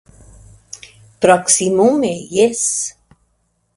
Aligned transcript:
Proksimume, 1.25 2.11
jes. 2.39 2.65